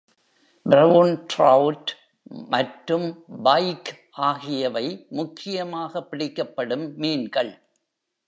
[0.65, 1.91] Brown trout
[2.49, 3.05] மற்றும்
[3.43, 3.91] pike
[4.21, 4.85] ஆகியவை
[5.09, 7.51] முக்கியமாக பிடிக்கப்படும் மீன்கள்.